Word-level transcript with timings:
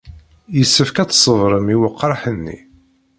Yessefk 0.57 0.97
ad 0.97 1.09
tṣebrem 1.11 1.67
i 1.73 1.75
weqraḥ-nni. 1.79 2.57